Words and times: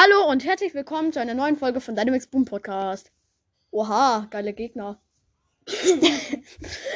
Hallo 0.00 0.30
und 0.30 0.44
herzlich 0.44 0.74
willkommen 0.74 1.12
zu 1.12 1.20
einer 1.20 1.34
neuen 1.34 1.56
Folge 1.56 1.80
von 1.80 1.96
Dynamics 1.96 2.28
Boom 2.28 2.44
Podcast. 2.44 3.10
Oha, 3.72 4.28
geile 4.30 4.52
Gegner. 4.52 5.00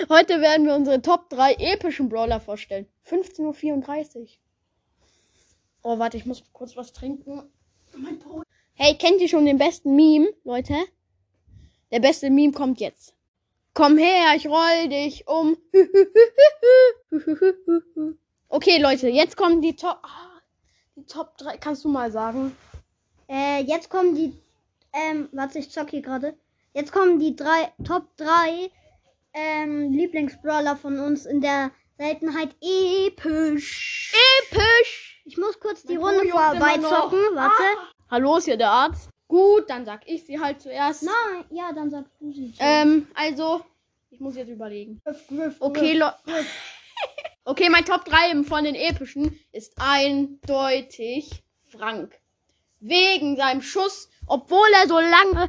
Heute 0.09 0.41
werden 0.41 0.67
wir 0.67 0.77
unsere 0.77 1.03
Top 1.03 1.29
3 1.31 1.55
epischen 1.55 2.09
Brawler 2.09 2.39
vorstellen. 2.39 2.87
15.34 3.09 4.21
Uhr. 4.21 4.27
Oh, 5.83 5.99
warte, 5.99 6.17
ich 6.17 6.27
muss 6.27 6.45
kurz 6.53 6.77
was 6.77 6.93
trinken. 6.93 7.51
Hey, 8.75 8.97
kennt 8.97 9.21
ihr 9.21 9.29
schon 9.29 9.47
den 9.47 9.59
besten 9.59 9.97
Meme, 9.97 10.29
Leute? 10.45 10.77
Der 11.91 11.99
beste 11.99 12.31
Meme 12.31 12.53
kommt 12.53 12.79
jetzt. 12.79 13.17
Komm 13.75 13.99
her, 13.99 14.37
ich 14.37 14.47
roll 14.47 14.89
dich 14.89 15.27
um. 15.27 15.57
Okay, 18.49 18.79
Leute, 18.79 19.09
jetzt 19.09 19.37
kommen 19.37 19.61
die 19.61 19.75
Top. 19.75 19.99
Ah, 20.05 20.41
die 20.95 21.07
Top 21.07 21.37
3. 21.39 21.57
Kannst 21.57 21.85
du 21.85 21.89
mal 21.89 22.13
sagen? 22.13 22.55
Äh, 23.33 23.63
jetzt 23.63 23.89
kommen 23.89 24.15
die. 24.15 24.37
Ähm, 24.93 25.31
warte, 25.33 25.59
ich 25.59 25.71
zock 25.71 25.89
hier 25.89 26.03
gerade. 26.03 26.35
Jetzt 26.75 26.93
kommen 26.93 27.19
die 27.19 27.35
drei 27.35 27.73
Top 27.83 28.15
3 28.19 28.71
ähm, 29.33 29.91
Lieblingsbrawler 29.91 30.77
von 30.77 30.99
uns 30.99 31.25
in 31.25 31.41
der 31.41 31.71
Seltenheit 31.97 32.55
episch. 32.61 34.13
Episch! 34.43 35.23
Ich 35.25 35.39
muss 35.39 35.59
kurz 35.59 35.83
die 35.83 35.97
Runde 35.97 36.29
vorbeizocken. 36.29 37.21
Warte. 37.33 37.63
Hallo, 38.11 38.37
ist 38.37 38.45
hier 38.45 38.59
der 38.59 38.71
Arzt. 38.71 39.09
Gut, 39.29 39.65
dann 39.71 39.87
sag 39.87 40.07
ich 40.07 40.27
sie 40.27 40.39
halt 40.39 40.61
zuerst. 40.61 41.03
Nein, 41.03 41.45
ja, 41.49 41.73
dann 41.73 41.91
sagst 41.91 42.13
du 42.21 42.31
sie. 42.33 42.53
Ähm, 42.59 43.07
also, 43.15 43.63
ich 44.11 44.21
muss 44.21 44.37
jetzt 44.37 44.51
überlegen. 44.51 45.01
Griff, 45.07 45.27
griff, 45.29 45.57
Okay, 45.59 45.99
griff. 45.99 46.13
Leute. 46.27 46.47
Okay, 47.45 47.69
mein 47.71 47.85
Top 47.85 48.05
3 48.05 48.45
von 48.45 48.63
den 48.63 48.77
epischen 48.77 49.37
ist 49.51 49.73
eindeutig 49.77 51.43
Frank. 51.73 52.22
Wegen 52.85 53.37
seinem 53.37 53.63
Schuss, 53.63 54.11
obwohl 54.27 54.69
er 54.75 54.89
so 54.89 54.99
lange 54.99 55.49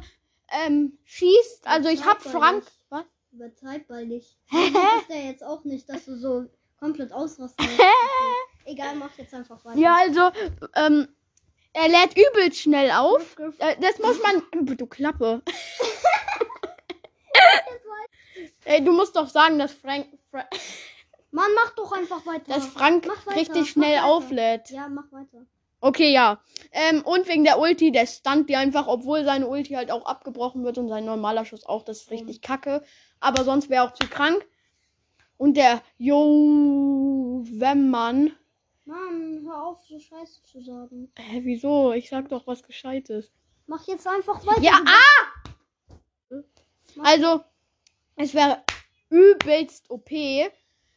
ähm, 0.64 0.98
schießt. 1.04 1.66
Also 1.66 1.88
ich 1.88 2.04
hab 2.04 2.22
Frank. 2.22 2.64
Was? 2.90 3.04
Übertreib 3.32 3.90
mal 3.90 4.06
nicht. 4.06 4.38
Das 4.52 5.08
ja 5.08 5.16
jetzt 5.16 5.42
auch 5.42 5.64
nicht, 5.64 5.88
dass 5.88 6.04
du 6.04 6.16
so 6.16 6.46
komplett. 6.78 7.10
Okay. 7.12 7.90
Egal, 8.66 8.94
mach 8.94 9.10
jetzt 9.18 9.34
einfach 9.34 9.62
weiter. 9.64 9.78
Ja, 9.78 9.96
also, 9.96 10.30
ähm, 10.74 11.08
er 11.74 11.88
lädt 11.88 12.16
übelst 12.16 12.60
schnell 12.60 12.90
auf. 12.92 13.36
Äh, 13.58 13.76
das 13.80 13.98
muss 13.98 14.18
man. 14.22 14.42
Du 14.76 14.86
Klappe. 14.86 15.42
Ey, 18.64 18.82
du 18.82 18.92
musst 18.92 19.14
doch 19.16 19.28
sagen, 19.28 19.58
dass 19.58 19.72
Frank, 19.72 20.06
Fra 20.30 20.46
Mann, 21.30 21.50
mach 21.54 21.70
doch 21.74 21.92
einfach 21.92 22.24
weiter. 22.24 22.54
dass 22.54 22.66
Frank 22.68 23.06
weiter, 23.06 23.36
richtig 23.36 23.68
schnell 23.70 23.98
auflädt. 23.98 24.70
Ja, 24.70 24.88
mach 24.88 25.12
weiter. 25.12 25.44
Okay, 25.84 26.14
ja. 26.14 26.40
Ähm, 26.72 27.02
und 27.02 27.28
wegen 27.28 27.44
der 27.44 27.58
Ulti, 27.58 27.92
der 27.92 28.06
stunt 28.06 28.48
die 28.48 28.56
einfach, 28.56 28.86
obwohl 28.86 29.22
seine 29.22 29.46
Ulti 29.46 29.74
halt 29.74 29.90
auch 29.90 30.06
abgebrochen 30.06 30.64
wird 30.64 30.78
und 30.78 30.88
sein 30.88 31.04
normaler 31.04 31.44
Schuss 31.44 31.66
auch, 31.66 31.82
das 31.84 32.04
ist 32.04 32.10
richtig 32.10 32.40
kacke. 32.40 32.82
Aber 33.20 33.44
sonst 33.44 33.68
wäre 33.68 33.84
auch 33.84 33.92
zu 33.92 34.08
krank. 34.08 34.46
Und 35.36 35.58
der 35.58 35.82
Jo, 35.98 37.44
wenn 37.50 37.90
man. 37.90 38.32
Mann, 38.86 39.42
hör 39.44 39.62
auf, 39.62 39.84
so 39.84 39.98
Scheiße 39.98 40.42
zu 40.44 40.62
sagen. 40.62 41.12
Hä, 41.18 41.42
wieso? 41.44 41.92
Ich 41.92 42.08
sag 42.08 42.30
doch 42.30 42.46
was 42.46 42.62
Gescheites. 42.62 43.30
Mach 43.66 43.86
jetzt 43.86 44.06
einfach 44.06 44.46
weiter. 44.46 44.62
Ja, 44.62 44.80
ah! 44.86 46.40
Also, 47.02 47.44
es 48.16 48.32
wäre 48.32 48.64
übelst 49.10 49.90
OP, 49.90 50.10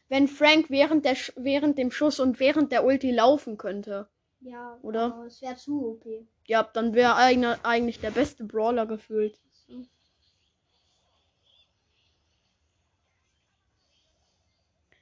wenn 0.08 0.28
Frank 0.28 0.70
während, 0.70 1.04
der 1.04 1.14
Sch 1.14 1.30
während 1.36 1.76
dem 1.76 1.90
Schuss 1.90 2.20
und 2.20 2.40
während 2.40 2.72
der 2.72 2.86
Ulti 2.86 3.10
laufen 3.10 3.58
könnte. 3.58 4.08
Ja, 4.40 4.78
Oder? 4.82 5.14
aber 5.14 5.26
es 5.26 5.42
wäre 5.42 5.56
zu 5.56 5.92
OP. 5.92 6.06
Ja, 6.46 6.62
dann 6.62 6.94
wäre 6.94 7.16
eigentlich, 7.16 8.00
der 8.00 8.10
beste 8.10 8.44
Brawler 8.44 8.86
gefühlt. 8.86 9.38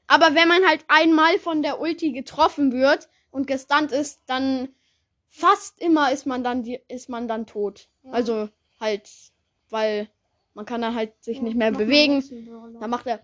Aber 0.08 0.34
wenn 0.34 0.48
man 0.48 0.64
halt 0.66 0.84
einmal 0.88 1.38
von 1.38 1.62
der 1.62 1.80
Ulti 1.80 2.12
getroffen 2.12 2.72
wird 2.72 3.08
und 3.30 3.46
gestunt 3.46 3.92
ist, 3.92 4.22
dann 4.26 4.68
fast 5.28 5.80
immer 5.80 6.12
ist 6.12 6.26
man 6.26 6.44
dann 6.44 6.62
die, 6.62 6.80
ist 6.88 7.08
man 7.08 7.28
dann 7.28 7.46
tot. 7.46 7.88
Ja. 8.02 8.12
Also 8.12 8.48
halt, 8.80 9.10
weil 9.68 10.08
man 10.54 10.64
kann 10.64 10.80
dann 10.80 10.94
halt 10.94 11.12
sich 11.22 11.38
Ja, 11.38 11.42
nicht 11.42 11.56
mehr 11.56 11.72
bewegen. 11.72 12.22
Dann 12.80 12.90
macht 12.90 13.06
er 13.06 13.20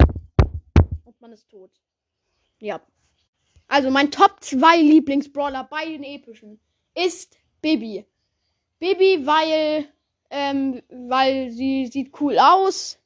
und 1.04 1.20
man 1.20 1.32
ist 1.32 1.48
tot. 1.48 1.70
Ja. 2.58 2.80
Also 3.72 3.88
mein 3.90 4.10
Top 4.10 4.36
2 4.40 4.76
Lieblingsbrawler 4.82 5.64
bei 5.64 5.86
den 5.86 6.02
epischen 6.04 6.60
ist 6.94 7.38
Bibi. 7.62 8.04
Bibi, 8.78 9.26
weil 9.26 9.88
ähm, 10.28 10.82
weil 10.90 11.50
sie 11.50 11.86
sieht 11.86 12.12
cool 12.20 12.38
aus 12.38 12.98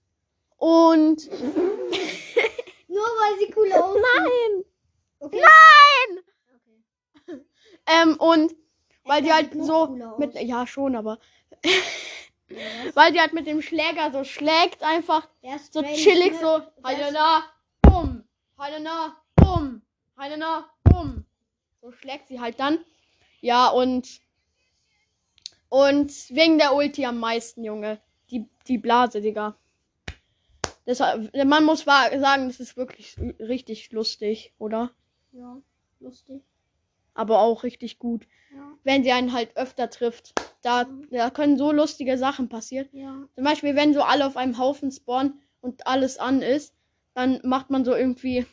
und 0.56 1.31
Nur 2.88 3.05
weil 3.21 3.38
sie 3.38 3.53
cool 3.56 3.72
aussieht. 3.72 4.03
nein, 4.03 4.65
Okay. 5.21 5.41
nein, 5.41 6.25
okay. 7.28 7.44
ähm, 7.87 8.16
und 8.19 8.53
weil 9.05 9.22
die 9.22 9.28
Edgar 9.28 9.37
halt 9.53 9.65
so 9.65 9.75
aus. 9.75 10.19
mit 10.19 10.34
ja 10.34 10.66
schon, 10.66 10.97
aber 10.97 11.21
Ja, 11.65 11.71
weil 12.94 13.12
die 13.12 13.21
halt 13.21 13.34
mit 13.34 13.47
dem 13.47 13.62
Schläger 13.62 14.10
so 14.10 14.25
schlägt 14.25 14.82
einfach 14.82 15.28
so 15.71 15.82
chillig 15.84 16.34
so 16.41 16.56
ist- 16.56 16.66
Helena, 16.84 17.44
bumm, 17.82 18.25
Helena, 18.59 19.16
bumm, 19.37 19.82
Helena, 20.19 20.65
bumm. 20.84 21.25
So 21.82 21.93
schlägt 21.93 22.28
sie 22.28 22.41
halt 22.41 22.59
dann. 22.59 22.78
Ja, 23.41 23.69
und 23.69 24.21
und 25.69 26.10
wegen 26.31 26.59
der 26.59 26.75
Ulti 26.75 27.04
am 27.04 27.19
meisten, 27.19 27.65
Junge. 27.65 28.00
Die, 28.31 28.49
die 28.66 28.78
Blase, 28.78 29.21
Digga. 29.21 29.56
Deshalb, 30.87 31.34
man 31.44 31.65
muss 31.65 31.81
sagen, 31.81 32.49
das 32.49 32.60
ist 32.60 32.76
wirklich 32.76 33.16
richtig 33.41 33.91
lustig, 33.93 34.55
oder? 34.59 34.93
Ja, 35.32 35.60
lustig. 36.00 36.43
Aber 37.15 37.41
auch 37.41 37.65
richtig 37.65 37.99
gut. 37.99 38.26
Ja, 38.55 38.72
Wenn 38.84 39.03
sie 39.03 39.12
einen 39.12 39.32
halt 39.32 39.56
öfter 39.56 39.91
trifft. 39.91 40.32
Da, 40.62 40.87
da 41.10 41.31
können 41.31 41.59
so 41.59 41.72
lustige 41.72 42.19
Sachen 42.19 42.49
passieren. 42.49 42.88
ja. 42.93 43.28
Zum 43.34 43.44
Beispiel, 43.44 43.75
wenn 43.75 43.94
so 43.94 44.03
alle 44.03 44.26
auf 44.26 44.37
einem 44.37 44.59
Haufen 44.59 44.91
spawnen 44.91 45.41
und 45.60 45.87
alles 45.87 46.19
an 46.19 46.43
ist, 46.43 46.75
dann 47.15 47.41
macht 47.44 47.71
man 47.71 47.84
so 47.84 47.94
irgendwie, 47.94 48.47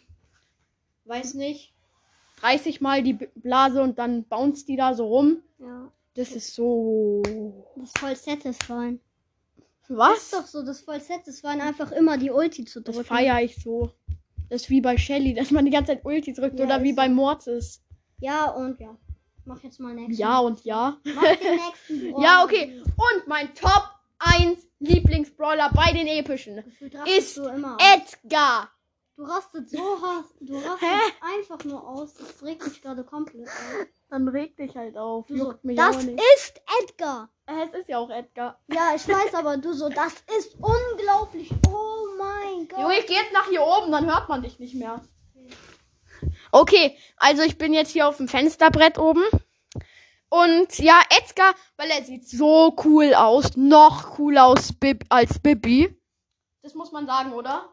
weiß 1.05 1.33
nicht, 1.35 1.73
30 2.41 2.81
Mal 2.81 3.03
die 3.03 3.13
Blase 3.13 3.81
und 3.81 3.99
dann 3.99 4.23
bounce 4.25 4.65
die 4.65 4.75
da 4.75 4.93
so 4.93 5.07
rum. 5.07 5.41
ja. 5.59 5.91
Das 6.15 6.31
ist 6.33 6.53
so. 6.53 7.23
Das 7.75 7.85
ist 7.89 7.97
voll 7.97 8.15
satisfying. 8.15 8.99
Das 9.87 9.97
Was? 9.97 10.17
ist 10.23 10.33
doch 10.33 10.45
so, 10.45 10.61
das 10.63 10.77
ist 10.77 10.85
voll 10.85 11.01
satisfying, 11.01 11.59
einfach 11.59 11.91
immer 11.91 12.19
die 12.19 12.29
Ulti 12.29 12.65
zu 12.65 12.81
Das 12.81 12.93
drücken. 12.95 13.07
feiere 13.07 13.41
ich 13.41 13.55
so. 13.55 13.91
Das 14.47 14.61
ist 14.61 14.69
wie 14.69 14.79
bei 14.81 14.95
Shelly, 14.95 15.33
dass 15.33 15.49
man 15.49 15.65
die 15.65 15.71
ganze 15.71 15.93
Zeit 15.93 16.05
Ulti 16.05 16.33
drückt 16.33 16.59
Ja, 16.59 16.65
oder 16.65 16.83
wie 16.83 16.91
ist 16.91 16.95
bei 16.97 17.07
so. 17.07 17.13
Mortis. 17.15 17.81
Ja, 18.19 18.45
und 18.51 18.79
ja. 18.79 18.95
Mach 19.45 19.63
jetzt 19.63 19.79
mal 19.79 19.95
nächsten. 19.95 20.13
Ja 20.21 20.37
und 20.37 20.63
ja. 20.63 20.97
Mach 21.03 21.23
den 21.23 21.55
nächsten. 21.55 22.21
Ja, 22.21 22.43
okay. 22.43 22.79
Und 22.85 23.27
mein 23.27 23.51
Top 23.55 23.89
1 24.19 24.59
Lieblingsbrawler 24.79 25.71
bei 25.73 25.91
den 25.93 26.05
epischen 26.05 26.63
ist. 27.17 27.39
Edgar. 27.39 28.69
Du 29.15 29.23
rastet 29.25 29.69
so 29.69 29.77
hast, 30.01 30.33
du 30.39 30.55
rastet 30.55 30.89
einfach 31.21 31.63
nur 31.65 31.87
aus. 31.87 32.15
Das 32.15 32.41
regt 32.43 32.65
mich 32.65 32.81
gerade 32.81 33.03
komplett 33.03 33.47
auf. 33.47 33.87
Dann 34.09 34.27
reg 34.27 34.57
dich 34.57 34.75
halt 34.75 34.97
auf. 34.97 35.27
Du 35.27 35.37
so, 35.37 35.43
Juckt 35.51 35.63
mich 35.63 35.77
das 35.77 35.97
auch 35.97 36.01
nicht. 36.01 36.19
ist 36.35 36.59
Edgar. 36.81 37.29
Äh, 37.45 37.65
Es 37.67 37.73
ist 37.81 37.89
ja 37.89 37.99
auch 37.99 38.09
Edgar. 38.09 38.59
Ja, 38.67 38.93
ich 38.95 39.07
weiß, 39.07 39.35
aber 39.35 39.57
du 39.57 39.73
so, 39.73 39.89
das 39.89 40.13
ist 40.37 40.55
unglaublich. 40.55 41.51
Oh 41.67 42.07
mein 42.17 42.67
Gott. 42.67 42.79
Junge, 42.79 42.99
ich 42.99 43.05
geh 43.05 43.13
jetzt 43.13 43.33
nach 43.33 43.47
hier 43.47 43.61
oben, 43.61 43.91
dann 43.91 44.05
hört 44.11 44.29
man 44.29 44.41
dich 44.41 44.57
nicht 44.59 44.73
mehr. 44.75 44.99
Okay, 46.51 46.97
also 47.17 47.43
ich 47.43 47.57
bin 47.57 47.73
jetzt 47.73 47.91
hier 47.91 48.07
auf 48.07 48.17
dem 48.17 48.27
Fensterbrett 48.27 48.97
oben. 48.97 49.23
Und 50.29 50.79
ja, 50.79 50.99
Edgar, 51.09 51.53
weil 51.77 51.91
er 51.91 52.03
sieht 52.03 52.27
so 52.27 52.75
cool 52.83 53.13
aus. 53.13 53.55
Noch 53.55 54.11
cooler 54.15 54.45
aus 54.45 54.73
Bib 54.73 55.03
als 55.09 55.37
Bibi. 55.37 55.95
Das 56.63 56.73
muss 56.73 56.91
man 56.91 57.05
sagen, 57.05 57.33
oder? 57.33 57.69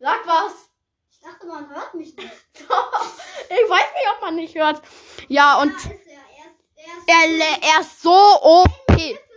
Sag 0.00 0.26
was. 0.26 0.70
Ich 1.10 1.20
dachte, 1.20 1.46
man 1.46 1.68
hört 1.68 1.94
mich 1.94 2.14
nicht. 2.16 2.28
ich 2.54 3.70
weiß 3.70 3.92
nicht, 3.94 4.08
ob 4.14 4.20
man 4.22 4.36
nicht 4.36 4.54
hört. 4.54 4.80
Ja, 5.28 5.60
und 5.60 5.72
Ja, 5.72 5.90
ist 5.90 6.06
er. 6.06 6.18
Er 7.06 7.24
ist, 7.26 7.40
er 7.40 7.74
er, 7.74 7.80
ist 7.80 8.02
so 8.02 8.10
OP. 8.10 8.68
Er 8.88 9.06
ist. 9.06 9.28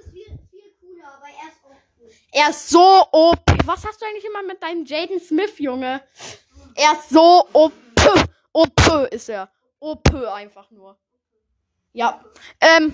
Er 2.34 2.50
ist 2.50 2.70
so 2.70 3.06
OP. 3.12 3.42
Was 3.66 3.86
hast 3.86 4.02
du 4.02 4.06
eigentlich 4.06 4.26
immer 4.26 4.44
mit 4.44 4.64
deinem 4.64 4.86
Jaden 4.86 5.20
Smith, 5.20 5.60
Junge? 5.60 6.02
Er 6.76 6.94
ist 6.94 7.10
so 7.10 7.46
OP. 7.52 7.74
OP 8.54 9.12
ist 9.12 9.30
er. 9.30 9.50
OP 9.80 10.14
einfach 10.14 10.72
nur. 10.72 10.98
Ja. 11.92 12.24
Ähm, 12.62 12.94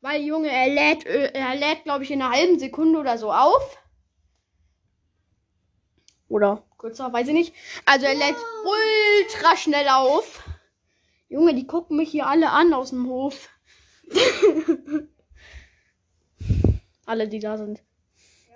weil, 0.00 0.22
Junge, 0.22 0.50
er 0.50 0.68
lädt, 0.68 1.04
äh, 1.04 1.32
er 1.32 1.54
lädt, 1.54 1.84
glaube 1.84 2.04
ich, 2.04 2.10
in 2.10 2.22
einer 2.22 2.32
halben 2.32 2.58
Sekunde 2.58 2.98
oder 2.98 3.18
so 3.18 3.32
auf. 3.32 3.78
Oder 6.32 6.64
kürzer, 6.78 7.12
weiß 7.12 7.28
ich 7.28 7.34
nicht. 7.34 7.54
Also 7.84 8.06
er 8.06 8.14
lädt 8.14 8.36
ultra 8.64 9.54
schnell 9.54 9.86
auf. 9.88 10.42
Junge, 11.28 11.54
die 11.54 11.66
gucken 11.66 11.98
mich 11.98 12.10
hier 12.10 12.26
alle 12.26 12.48
an 12.50 12.72
aus 12.72 12.88
dem 12.88 13.06
Hof. 13.06 13.50
Alle, 17.04 17.28
die 17.28 17.40
da 17.40 17.58
sind. 17.58 17.82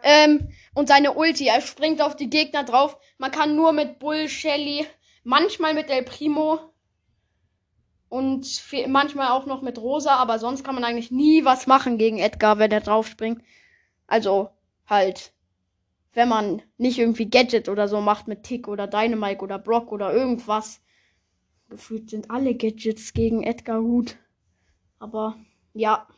Ähm, 0.02 0.48
und 0.72 0.88
seine 0.88 1.14
Ulti, 1.14 1.48
er 1.48 1.60
springt 1.60 2.00
auf 2.00 2.14
die 2.16 2.30
Gegner 2.30 2.62
drauf. 2.64 2.96
Man 3.18 3.32
kann 3.32 3.56
nur 3.56 3.72
mit 3.72 3.98
Bull, 3.98 4.28
Shelly, 4.28 4.86
manchmal 5.24 5.74
mit 5.74 5.90
El 5.90 6.04
Primo 6.04 6.60
und 8.08 8.46
manchmal 8.86 9.30
auch 9.30 9.46
noch 9.46 9.62
mit 9.62 9.78
Rosa, 9.78 10.14
aber 10.14 10.38
sonst 10.38 10.64
kann 10.64 10.76
man 10.76 10.84
eigentlich 10.84 11.10
nie 11.10 11.44
was 11.44 11.66
machen 11.66 11.98
gegen 11.98 12.18
Edgar, 12.18 12.58
wenn 12.58 12.70
er 12.70 12.80
drauf 12.80 13.08
springt. 13.08 13.42
Also 14.06 14.48
halt, 14.86 15.32
wenn 16.16 16.30
man 16.30 16.62
nicht 16.78 16.98
irgendwie 16.98 17.28
Gadget 17.28 17.68
oder 17.68 17.88
so 17.88 18.00
macht 18.00 18.26
mit 18.26 18.42
Tick 18.42 18.68
oder 18.68 18.86
Dynamite 18.86 19.42
oder 19.42 19.58
Brock 19.58 19.92
oder 19.92 20.14
irgendwas. 20.14 20.80
Gefühlt 21.68 22.08
sind 22.08 22.30
alle 22.30 22.54
Gadgets 22.54 23.12
gegen 23.12 23.42
Edgar 23.42 23.82
gut. 23.82 24.16
Aber 24.98 25.36
ja. 25.74 26.08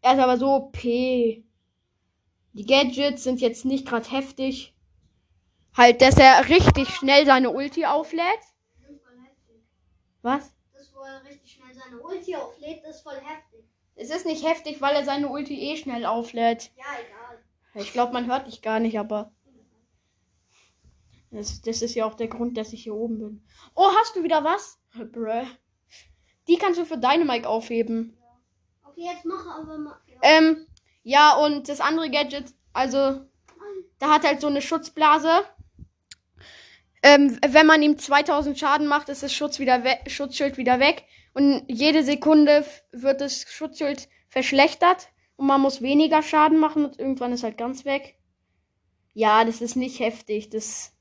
Er 0.00 0.14
ist 0.14 0.18
aber 0.18 0.38
so 0.38 0.54
OP. 0.54 0.78
Die 0.82 1.44
Gadgets 2.54 3.24
sind 3.24 3.42
jetzt 3.42 3.66
nicht 3.66 3.86
gerade 3.86 4.10
heftig. 4.10 4.74
Halt, 5.76 6.00
dass 6.00 6.16
er 6.16 6.48
richtig 6.48 6.88
schnell 6.88 7.26
seine 7.26 7.50
Ulti 7.50 7.84
auflädt. 7.84 8.24
Was? 10.22 10.54
Das, 10.72 10.90
wo 10.94 11.00
er 11.00 11.22
richtig 11.24 11.52
schnell 11.52 11.74
seine 11.74 12.00
Ulti 12.00 12.34
auflädt, 12.34 12.82
ist 12.84 13.02
voll 13.02 13.20
heftig. 13.20 13.66
Es 13.94 14.08
ist 14.08 14.24
nicht 14.24 14.46
heftig, 14.46 14.80
weil 14.80 14.96
er 14.96 15.04
seine 15.04 15.28
Ulti 15.28 15.60
eh 15.60 15.76
schnell 15.76 16.06
auflädt. 16.06 16.70
Ja, 16.76 16.84
egal. 16.98 17.21
Ich 17.74 17.92
glaube, 17.92 18.12
man 18.12 18.26
hört 18.26 18.46
dich 18.46 18.62
gar 18.62 18.80
nicht, 18.80 18.98
aber. 18.98 19.32
Das, 21.30 21.62
das 21.62 21.80
ist 21.80 21.94
ja 21.94 22.04
auch 22.04 22.14
der 22.14 22.28
Grund, 22.28 22.58
dass 22.58 22.74
ich 22.74 22.82
hier 22.82 22.94
oben 22.94 23.18
bin. 23.18 23.46
Oh, 23.74 23.88
hast 24.00 24.16
du 24.16 24.22
wieder 24.22 24.44
was? 24.44 24.78
Bruh. 24.94 25.46
Die 26.48 26.58
kannst 26.58 26.78
du 26.78 26.84
für 26.84 26.98
Dynamite 26.98 27.48
aufheben. 27.48 28.18
Okay, 28.84 29.04
jetzt 29.04 29.24
mach 29.24 29.46
aber 29.58 29.78
mal. 29.78 29.96
Ja. 30.06 30.18
Ähm, 30.22 30.66
ja, 31.02 31.34
und 31.36 31.68
das 31.68 31.80
andere 31.80 32.10
Gadget, 32.10 32.52
also, 32.74 33.22
da 33.98 34.10
hat 34.10 34.24
halt 34.24 34.40
so 34.40 34.48
eine 34.48 34.60
Schutzblase. 34.60 35.44
Ähm, 37.02 37.38
wenn 37.46 37.66
man 37.66 37.82
ihm 37.82 37.98
2000 37.98 38.58
Schaden 38.58 38.86
macht, 38.86 39.08
ist 39.08 39.22
das 39.22 39.32
Schutz 39.32 39.58
wieder 39.58 39.82
Schutzschild 40.06 40.58
wieder 40.58 40.78
weg. 40.78 41.04
Und 41.34 41.64
jede 41.66 42.04
Sekunde 42.04 42.64
wird 42.92 43.20
das 43.20 43.44
Schutzschild 43.48 44.08
verschlechtert. 44.28 45.08
Und 45.42 45.48
man 45.48 45.60
muss 45.60 45.82
weniger 45.82 46.22
Schaden 46.22 46.60
machen 46.60 46.84
und 46.84 47.00
irgendwann 47.00 47.32
ist 47.32 47.42
halt 47.42 47.58
ganz 47.58 47.84
weg. 47.84 48.14
Ja, 49.12 49.44
das 49.44 49.60
ist 49.60 49.74
nicht 49.74 49.98
heftig. 49.98 50.50
Das, 50.50 50.92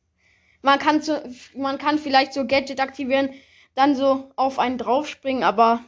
man 0.64 0.80
kann 0.80 1.00
so, 1.04 1.16
man 1.56 1.78
kann 1.78 2.00
vielleicht 2.00 2.34
so 2.34 2.48
Gadget 2.48 2.80
aktivieren, 2.80 3.30
dann 3.76 3.96
so 3.96 4.32
auf 4.38 4.58
einen 4.58 4.80
draufspringen, 4.80 5.44
aber 5.44 5.84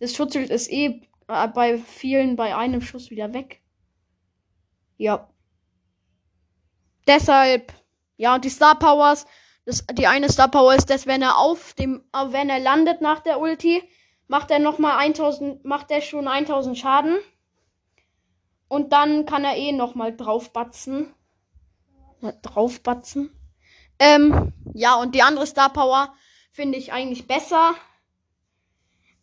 das 0.00 0.16
Schutzschild 0.16 0.50
ist 0.50 0.68
eh 0.68 1.00
äh, 1.28 1.46
bei 1.46 1.78
vielen 1.78 2.34
bei 2.34 2.56
einem 2.56 2.80
Schuss 2.80 3.08
wieder 3.08 3.32
weg. 3.32 3.62
Ja. 4.96 5.30
Deshalb, 7.06 7.72
ja, 8.16 8.34
und 8.34 8.44
die 8.44 8.50
Star 8.50 8.76
Powers, 8.76 9.26
das, 9.64 9.86
die 9.92 10.08
eine 10.08 10.28
Star 10.28 10.48
Power 10.48 10.74
ist, 10.74 10.90
dass 10.90 11.06
wenn 11.06 11.22
er 11.22 11.38
auf 11.38 11.74
dem, 11.74 12.02
äh, 12.12 12.32
wenn 12.32 12.50
er 12.50 12.58
landet 12.58 13.00
nach 13.00 13.20
der 13.20 13.38
Ulti, 13.38 13.88
macht 14.28 14.50
er 14.50 14.58
nochmal 14.58 14.98
1000, 14.98 15.64
macht 15.64 15.90
er 15.90 16.00
schon 16.00 16.28
1000 16.28 16.78
Schaden. 16.78 17.18
Und 18.68 18.92
dann 18.92 19.24
kann 19.24 19.44
er 19.44 19.56
eh 19.56 19.72
nochmal 19.72 20.14
draufbatzen. 20.14 21.12
Ja, 22.20 22.32
draufbatzen. 22.42 23.30
Ähm, 23.98 24.52
ja, 24.74 24.96
und 24.96 25.14
die 25.14 25.22
andere 25.22 25.46
Star 25.46 25.72
Power 25.72 26.14
finde 26.52 26.78
ich 26.78 26.92
eigentlich 26.92 27.26
besser. 27.26 27.74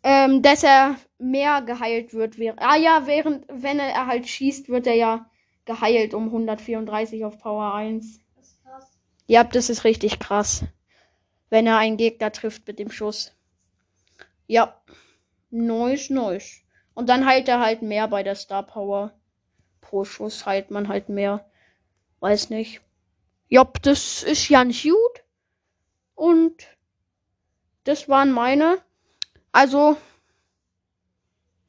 Ähm, 0.02 0.42
dass 0.42 0.62
er 0.62 0.96
mehr 1.18 1.62
geheilt 1.62 2.14
wird. 2.14 2.36
Ah 2.58 2.76
ja, 2.76 3.06
während, 3.06 3.44
wenn 3.48 3.78
er 3.78 4.06
halt 4.06 4.28
schießt, 4.28 4.68
wird 4.68 4.86
er 4.86 4.94
ja 4.94 5.30
geheilt 5.64 6.14
um 6.14 6.26
134 6.26 7.24
auf 7.24 7.38
Power 7.38 7.74
1. 7.74 8.20
Das 8.36 8.46
ist 8.46 8.62
krass. 8.62 8.98
Ja, 9.26 9.44
das 9.44 9.68
ist 9.68 9.84
richtig 9.84 10.18
krass. 10.18 10.64
Wenn 11.50 11.66
er 11.66 11.78
einen 11.78 11.96
Gegner 11.96 12.30
trifft 12.32 12.66
mit 12.66 12.78
dem 12.78 12.90
Schuss. 12.90 13.35
Ja. 14.46 14.80
Nice, 15.50 16.10
nice. 16.10 16.62
Und 16.94 17.08
dann 17.08 17.26
heilt 17.26 17.48
er 17.48 17.60
halt 17.60 17.82
mehr 17.82 18.08
bei 18.08 18.22
der 18.22 18.34
Star 18.34 18.62
Power. 18.62 19.12
Pro 19.80 20.04
Schuss 20.04 20.46
heilt 20.46 20.70
man 20.70 20.88
halt 20.88 21.08
mehr. 21.08 21.48
Weiß 22.20 22.50
nicht. 22.50 22.80
Jopp, 23.48 23.82
das 23.82 24.22
ist 24.22 24.48
ganz 24.48 24.82
gut. 24.82 25.24
Und 26.14 26.66
das 27.84 28.08
waren 28.08 28.32
meine. 28.32 28.82
Also, 29.52 29.96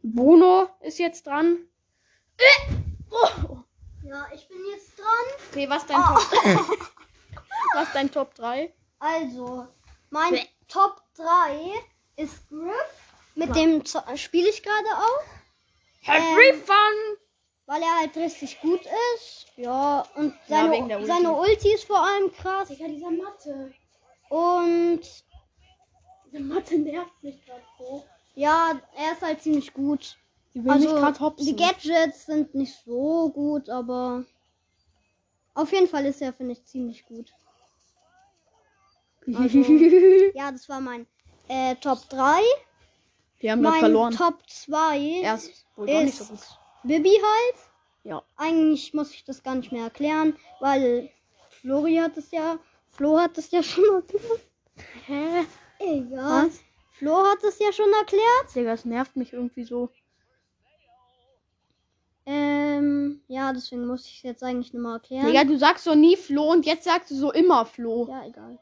Bruno 0.01 0.69
ist 0.81 0.97
jetzt 0.97 1.27
dran. 1.27 1.57
Äh! 2.37 2.73
Oh. 3.11 3.59
Ja, 4.03 4.25
ich 4.33 4.47
bin 4.47 4.57
jetzt 4.71 4.97
dran. 4.97 5.07
Okay, 5.51 5.69
was 5.69 5.85
dein 5.85 6.01
Top? 6.01 6.67
was 7.73 7.91
dein 7.93 8.11
Top 8.11 8.33
3? 8.35 8.73
Also, 8.99 9.67
mein 10.09 10.39
Top 10.67 11.03
3 11.15 11.73
ist 12.17 12.47
Griff. 12.49 13.13
Mit 13.35 13.55
dem 13.55 13.83
spiele 14.15 14.49
ich 14.49 14.63
gerade 14.63 14.87
auch. 14.97 15.23
Happy 16.01 16.53
Fun! 16.57 17.17
Weil 17.67 17.81
er 17.81 17.99
halt 17.99 18.15
richtig 18.15 18.59
gut 18.61 18.79
ist. 19.15 19.47
Ja, 19.57 20.05
und 20.15 20.33
Ja, 20.47 20.61
seine, 20.71 20.87
der 20.87 20.97
Ulti. 20.99 21.07
seine 21.11 21.33
Ulti 21.33 21.73
ist 21.73 21.83
vor 21.83 21.99
allem 22.01 22.31
krass. 22.33 22.69
Digga, 22.69 22.87
dieser 22.87 23.11
Mathe. 23.11 23.73
Und 24.29 25.01
Diese 26.25 26.39
Mathe 26.43 26.77
nervt 26.79 27.23
mich 27.23 27.45
gerade 27.45 27.63
so. 27.77 28.05
ja, 28.35 28.79
er 28.95 29.13
ist 29.13 29.21
halt 29.21 29.41
ziemlich 29.41 29.73
gut. 29.73 30.17
Die 30.53 30.63
will 30.63 30.71
Also, 30.71 30.87
gerade 30.95 31.19
hopsen. 31.19 31.45
die 31.45 31.55
Gadgets 31.55 32.25
sind 32.25 32.55
nicht 32.55 32.73
so 32.85 33.29
gut, 33.29 33.69
aber 33.69 34.23
auf 35.53 35.71
jeden 35.73 35.87
Fall 35.87 36.05
ist 36.05 36.21
er, 36.21 36.33
finde 36.33 36.53
ich, 36.53 36.65
ziemlich 36.65 37.05
gut. 37.05 37.31
Also, 39.35 39.59
ja, 40.33 40.51
das 40.53 40.69
war 40.69 40.79
mein 40.79 41.05
äh, 41.47 41.75
Top 41.75 42.07
3. 42.09 42.41
Wir 43.39 43.51
haben 43.51 43.61
gerade 43.61 43.71
Mein 43.73 43.79
verloren. 43.79 44.13
Top 44.13 44.49
2 44.49 45.21
Er 45.21 45.35
ist 45.35 45.65
so. 45.75 45.85
Bibi 46.83 47.09
halt. 47.09 47.55
Ja. 48.03 48.23
Eigentlich 48.37 48.93
muss 48.93 49.11
ich 49.11 49.23
das 49.25 49.43
gar 49.43 49.55
nicht 49.55 49.71
mehr 49.71 49.83
erklären, 49.83 50.35
weil 50.59 51.09
Flori 51.49 51.97
hat 51.97 52.17
es 52.17 52.31
ja, 52.31 52.57
Flo 52.89 53.19
hat 53.19 53.37
es 53.37 53.51
ja 53.51 53.61
schon 53.61 53.83
erklärt. 53.95 54.41
Hä? 55.05 55.45
Egal. 55.79 56.47
Was? 56.47 56.59
Flo 56.93 57.17
hat 57.25 57.43
es 57.43 57.59
ja 57.59 57.71
schon 57.71 57.91
erklärt. 57.99 58.55
Digga, 58.55 58.71
das 58.71 58.85
nervt 58.85 59.15
mich 59.15 59.33
irgendwie 59.33 59.63
so. 59.63 59.89
Ähm, 62.25 63.21
ja, 63.27 63.53
deswegen 63.53 63.85
muss 63.85 64.05
ich 64.05 64.17
es 64.17 64.23
jetzt 64.23 64.43
eigentlich 64.43 64.73
nochmal 64.73 64.95
erklären. 64.95 65.27
Digga, 65.27 65.43
du 65.43 65.57
sagst 65.57 65.83
so 65.83 65.93
nie 65.93 66.17
Flo 66.17 66.51
und 66.51 66.65
jetzt 66.65 66.85
sagst 66.85 67.11
du 67.11 67.15
so 67.15 67.31
immer 67.31 67.65
Flo. 67.65 68.07
Ja, 68.09 68.25
egal. 68.25 68.59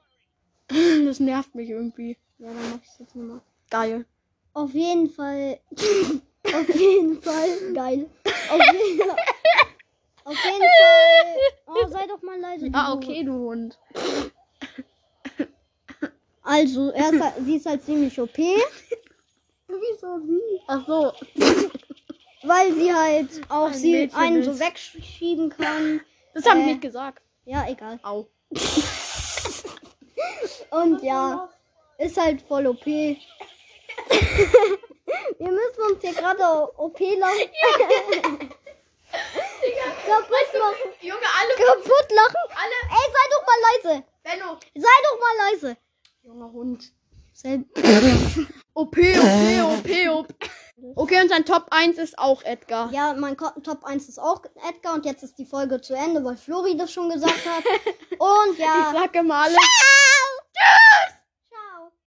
Das 1.06 1.20
nervt 1.20 1.54
mich 1.56 1.70
irgendwie. 1.70 2.18
Ja, 2.38 2.48
dann 2.48 2.70
mach 2.72 2.82
ich 2.84 2.90
es 2.90 3.00
jetzt 3.00 3.16
nochmal. 3.16 3.42
Geil. 3.70 4.06
Auf 4.54 4.72
jeden 4.74 5.10
Fall. 5.10 5.60
auf 6.44 6.70
jeden 6.76 7.22
Fall. 7.22 7.74
Geil. 7.74 8.10
Auf 8.50 8.62
jeden 8.74 9.00
Fall. 9.00 9.16
Auf 10.24 10.44
jeden 10.44 10.60
Fall. 10.60 11.36
Oh, 11.68 11.88
sei 11.90 12.08
doch 12.08 12.22
mal 12.22 12.40
leise. 12.40 12.70
Ah, 12.74 12.94
okay, 12.94 13.24
du 13.24 13.34
Hund. 13.34 13.78
Also, 16.44 16.92
er 16.92 17.12
ist, 17.14 17.22
halt- 17.22 17.34
sie 17.44 17.56
ist 17.56 17.66
halt 17.66 17.84
ziemlich 17.84 18.20
OP, 18.22 18.38
Wieso 18.38 20.20
sie? 20.26 20.62
Ach 20.68 20.86
so. 20.88 21.12
weil 22.44 22.74
sie 22.76 22.94
halt 22.94 23.30
auch 23.50 23.68
Ein 23.68 23.74
sie 23.74 23.92
Mädchen 23.94 24.20
einen 24.20 24.36
ist. 24.42 24.46
so 24.46 24.60
wegschieben 24.60 25.50
kann. 25.50 26.02
Das 26.36 26.46
haben 26.46 26.60
Äh. 26.60 26.62
ich 26.62 26.68
nicht 26.68 26.82
gesagt. 26.82 27.24
Ja, 27.46 27.66
egal. 27.68 28.00
Au. 28.04 28.28
Und 30.72 31.02
ja, 31.04 31.50
ist 31.98 32.18
halt 32.18 32.42
voll 32.42 32.68
OP. 32.68 32.86
Wir 32.86 33.18
müssen 35.40 35.82
uns 35.90 36.02
hier 36.02 36.14
gerade 36.14 36.44
OP 36.78 37.00
lachen. 37.00 37.50
kaputt 40.06 40.52
machen. 40.60 40.90
Junge, 41.02 41.28
alle. 41.40 41.54
Kaputt 41.56 42.12
lachen. 42.12 42.44
Alle. 42.56 42.78
Ey, 42.90 43.08
sei 43.14 43.26
doch 43.32 43.44
mal 43.46 43.60
leise. 43.68 44.04
Benno. 44.24 44.50
Sei 44.76 44.98
doch 45.04 45.18
mal 45.20 45.36
leise. 45.52 45.78
Junger 46.24 46.52
Hund. 46.52 46.92
OP, 48.74 48.98
OP, 48.98 48.98
OP, 48.98 49.90
OP. 50.10 50.34
Okay, 50.96 51.22
und 51.22 51.30
sein 51.30 51.46
Top 51.46 51.68
1 51.72 51.98
ist 51.98 52.18
auch 52.18 52.42
Edgar. 52.44 52.92
Ja, 52.92 53.14
mein 53.14 53.36
Top 53.38 53.84
1 53.84 54.08
ist 54.08 54.20
auch 54.20 54.42
Edgar 54.70 54.94
und 54.94 55.06
jetzt 55.06 55.24
ist 55.24 55.38
die 55.38 55.46
Folge 55.46 55.82
zu 55.82 55.94
Ende, 55.96 56.24
weil 56.24 56.38
Flori 56.38 56.78
das 56.78 56.92
schon 56.94 57.10
gesagt 57.10 57.46
hat. 57.46 57.64
Und 58.20 58.54
Ich 58.54 58.60
ja. 58.60 58.94
sag 58.94 59.16
immer 59.16 59.36
alle. 59.36 59.54
Ciao! 59.54 60.25